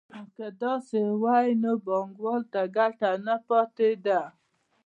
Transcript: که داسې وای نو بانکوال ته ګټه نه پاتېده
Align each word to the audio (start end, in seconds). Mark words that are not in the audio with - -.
که 0.35 0.45
داسې 0.63 0.99
وای 1.23 1.49
نو 1.63 1.71
بانکوال 1.85 2.41
ته 2.53 2.61
ګټه 2.77 3.11
نه 3.25 3.35
پاتېده 3.47 4.21